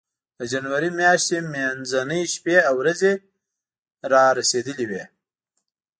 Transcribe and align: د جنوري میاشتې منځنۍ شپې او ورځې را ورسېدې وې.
د 0.37 0.41
جنوري 0.51 0.89
میاشتې 0.99 1.37
منځنۍ 1.53 2.23
شپې 2.33 2.57
او 2.67 2.75
ورځې 2.81 3.11
را 4.11 4.23
ورسېدې 4.31 4.85
وې. 4.89 5.03